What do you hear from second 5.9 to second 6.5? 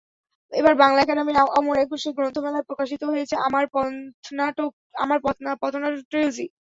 Trilogy.